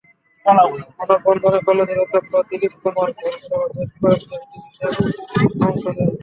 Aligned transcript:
মানববন্ধনে 0.45 1.59
কলেজের 1.67 2.01
অধ্যক্ষ 2.03 2.31
দিলীপ 2.49 2.73
কুমার 2.81 3.09
ধরসহ 3.19 3.61
বেশ 3.75 3.91
কয়েকজন 3.99 4.41
চিকিত্সক 4.51 4.93
অংশ 5.65 5.83
নেন। 5.89 6.09